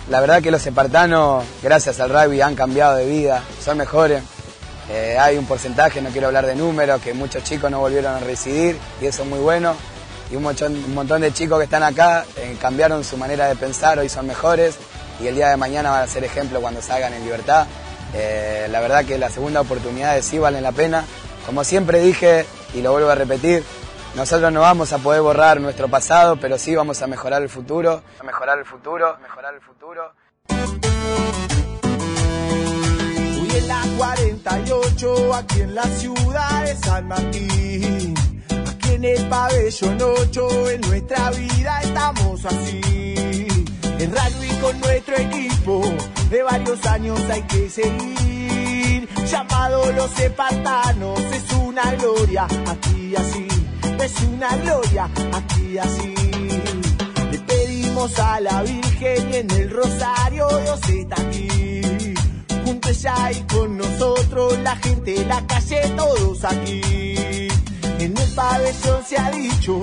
La 0.09 0.19
verdad 0.19 0.41
que 0.41 0.51
los 0.51 0.65
espartanos, 0.65 1.43
gracias 1.61 1.99
al 1.99 2.09
rugby, 2.09 2.41
han 2.41 2.55
cambiado 2.55 2.95
de 2.95 3.05
vida, 3.05 3.43
son 3.63 3.77
mejores. 3.77 4.23
Eh, 4.89 5.17
hay 5.17 5.37
un 5.37 5.45
porcentaje, 5.45 6.01
no 6.01 6.09
quiero 6.09 6.27
hablar 6.27 6.45
de 6.45 6.55
números, 6.55 7.01
que 7.01 7.13
muchos 7.13 7.43
chicos 7.43 7.71
no 7.71 7.79
volvieron 7.79 8.15
a 8.15 8.19
residir 8.19 8.77
y 9.01 9.05
eso 9.05 9.23
es 9.23 9.29
muy 9.29 9.39
bueno. 9.39 9.75
Y 10.31 10.35
un 10.35 10.43
montón, 10.43 10.73
un 10.73 10.93
montón 10.93 11.21
de 11.21 11.31
chicos 11.31 11.59
que 11.59 11.65
están 11.65 11.83
acá 11.83 12.25
eh, 12.37 12.57
cambiaron 12.59 13.03
su 13.03 13.15
manera 13.17 13.47
de 13.47 13.55
pensar, 13.55 13.99
hoy 13.99 14.09
son 14.09 14.27
mejores 14.27 14.75
y 15.21 15.27
el 15.27 15.35
día 15.35 15.49
de 15.49 15.57
mañana 15.57 15.91
van 15.91 16.03
a 16.03 16.07
ser 16.07 16.23
ejemplo 16.23 16.61
cuando 16.61 16.81
salgan 16.81 17.13
en 17.13 17.23
libertad. 17.23 17.67
Eh, 18.13 18.67
la 18.69 18.81
verdad 18.81 19.05
que 19.05 19.17
las 19.17 19.33
segundas 19.33 19.63
oportunidades 19.63 20.25
sí 20.25 20.39
valen 20.39 20.63
la 20.63 20.71
pena. 20.71 21.05
Como 21.45 21.63
siempre 21.63 22.01
dije, 22.01 22.45
y 22.73 22.81
lo 22.81 22.91
vuelvo 22.91 23.09
a 23.09 23.15
repetir, 23.15 23.63
nosotros 24.15 24.51
no 24.51 24.61
vamos 24.61 24.91
a 24.93 24.97
poder 24.97 25.21
borrar 25.21 25.61
nuestro 25.61 25.87
pasado, 25.87 26.37
pero 26.37 26.57
sí 26.57 26.75
vamos 26.75 27.01
a 27.01 27.07
mejorar 27.07 27.41
el 27.41 27.49
futuro, 27.49 28.03
a 28.19 28.23
mejorar 28.23 28.59
el 28.59 28.65
futuro, 28.65 29.17
mejorar 29.21 29.53
el 29.53 29.61
futuro. 29.61 30.13
Hoy 33.41 33.49
en 33.57 33.67
la 33.67 33.81
48, 33.97 35.33
aquí 35.33 35.61
en 35.61 35.75
la 35.75 35.83
ciudad 35.83 36.63
de 36.65 36.75
San 36.75 37.07
Martín, 37.07 38.13
aquí 38.69 38.93
en 38.93 39.05
el 39.05 39.29
pabellón 39.29 39.97
8, 40.01 40.69
en 40.71 40.81
nuestra 40.81 41.31
vida 41.31 41.79
estamos 41.81 42.45
así. 42.45 42.81
En 43.99 44.11
rugby 44.11 44.49
con 44.59 44.79
nuestro 44.81 45.15
equipo, 45.15 45.81
de 46.29 46.43
varios 46.43 46.85
años 46.85 47.19
hay 47.29 47.43
que 47.43 47.69
seguir. 47.69 49.07
Llamado 49.25 49.91
los 49.93 50.19
espartanos, 50.19 51.19
es 51.19 51.53
una 51.53 51.93
gloria, 51.95 52.45
aquí 52.67 53.15
así. 53.15 53.50
Es 54.03 54.19
una 54.23 54.55
gloria, 54.57 55.07
aquí 55.31 55.77
así. 55.77 56.15
Le 57.31 57.39
pedimos 57.39 58.17
a 58.17 58.39
la 58.39 58.63
Virgen 58.63 59.31
y 59.31 59.35
en 59.35 59.51
el 59.51 59.69
Rosario 59.69 60.47
Dios 60.47 60.89
está 60.89 61.21
aquí. 61.21 62.15
Junto 62.65 62.89
ella 62.89 63.31
y 63.31 63.41
con 63.41 63.77
nosotros, 63.77 64.57
la 64.63 64.75
gente, 64.77 65.23
la 65.25 65.45
calle, 65.45 65.81
todos 65.95 66.43
aquí. 66.45 67.47
En 67.99 68.17
el 68.17 68.33
pabellón 68.35 69.03
se 69.07 69.19
ha 69.19 69.29
dicho, 69.29 69.79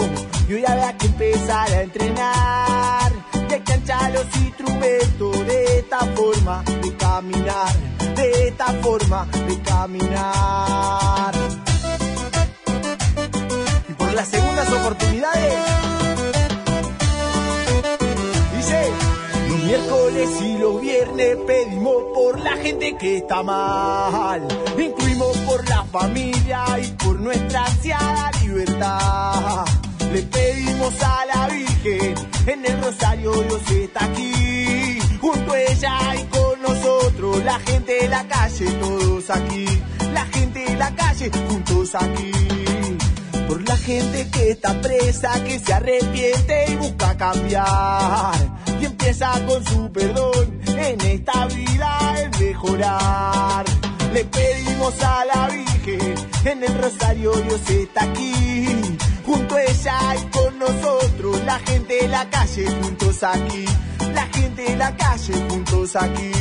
y 0.49 0.55
hoy 0.55 0.65
habrá 0.67 0.99
que 0.99 1.07
empezar 1.07 1.71
a 1.71 1.83
entrenar 1.83 3.13
de 3.49 3.63
cancha 3.63 4.11
los 4.11 4.27
instrumentos 4.37 5.47
de 5.47 5.79
esta 5.79 6.01
forma 6.17 6.65
de 6.65 6.97
caminar, 6.97 7.73
de 8.17 8.49
esta 8.49 8.67
forma 8.83 9.29
de 9.47 9.63
caminar. 9.63 11.68
Por 14.09 14.15
las 14.15 14.29
segundas 14.29 14.73
oportunidades, 14.73 15.55
dice, 18.57 18.91
los 19.51 19.59
miércoles 19.65 20.31
y 20.41 20.57
los 20.57 20.81
viernes 20.81 21.37
pedimos 21.47 21.95
por 22.15 22.41
la 22.41 22.57
gente 22.57 22.97
que 22.97 23.19
está 23.19 23.43
mal, 23.43 24.49
incluimos 24.79 25.37
por 25.47 25.69
la 25.69 25.85
familia 25.85 26.65
y 26.83 26.87
por 26.93 27.21
nuestra 27.21 27.67
ansiada 27.67 28.31
libertad. 28.41 29.67
Le 30.11 30.23
pedimos 30.23 30.95
a 31.03 31.27
la 31.27 31.49
Virgen, 31.49 32.15
en 32.47 32.65
el 32.65 32.83
Rosario 32.83 33.31
Dios 33.31 33.71
está 33.71 34.07
aquí, 34.07 34.99
junto 35.21 35.53
a 35.53 35.61
ella 35.61 36.15
y 36.15 36.25
con 36.29 36.63
nosotros, 36.63 37.45
la 37.45 37.59
gente 37.61 37.93
de 37.93 38.09
la 38.09 38.27
calle, 38.27 38.71
todos 38.81 39.29
aquí, 39.29 39.67
la 40.15 40.25
gente 40.25 40.61
de 40.61 40.77
la 40.77 40.95
calle, 40.95 41.31
juntos 41.47 41.95
aquí. 41.95 42.33
Por 43.49 43.67
la 43.67 43.77
gente 43.79 44.29
que 44.31 44.51
está 44.51 44.79
presa, 44.81 45.43
que 45.43 45.59
se 45.59 45.73
arrepiente 45.73 46.67
y 46.69 46.77
busca 46.77 47.17
cambiar, 47.17 48.35
y 48.81 48.85
empieza 48.85 49.31
con 49.47 49.65
su 49.65 49.91
perdón 49.91 50.61
en 50.67 51.01
esta 51.01 51.47
vida 51.47 52.15
el 52.19 52.31
mejorar. 52.39 53.65
Le 54.13 54.25
pedimos 54.27 55.03
a 55.03 55.25
la 55.25 55.49
Virgen, 55.49 56.15
en 56.45 56.63
el 56.63 56.83
Rosario 56.83 57.33
Dios 57.33 57.71
está 57.71 58.05
aquí, 58.05 58.67
junto 59.25 59.55
a 59.57 59.63
ella 59.63 59.99
y 60.17 60.31
con 60.31 60.59
nosotros, 60.59 61.43
la 61.47 61.59
gente 61.61 62.03
de 62.03 62.09
la 62.09 62.29
calle 62.29 62.67
juntos 62.83 63.23
aquí, 63.23 63.65
la 64.15 64.27
gente 64.27 64.63
de 64.63 64.77
la 64.77 64.95
calle 64.95 65.33
juntos 65.49 65.97
aquí. 65.97 66.33